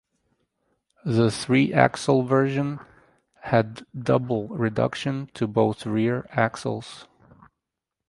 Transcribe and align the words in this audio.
The 1.05 1.29
three 1.29 1.71
axle 1.71 2.23
version 2.23 2.79
had 3.41 3.85
double 3.95 4.47
reduction 4.47 5.29
to 5.35 5.45
both 5.45 5.85
rear 5.85 6.25
axles. 6.31 7.07